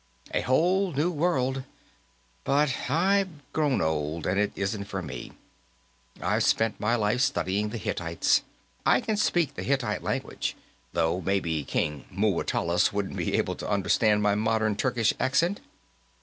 [0.33, 1.63] "A whole new world
[2.43, 5.33] but I've grown old, and it isn't for me.
[6.19, 8.41] I've spent my life studying the Hittites.
[8.83, 10.55] I can speak the Hittite language,
[10.93, 15.59] though maybe King Muwatallis wouldn't be able to understand my modern Turkish accent.